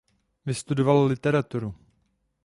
[0.45, 1.75] Vystudoval literaturu.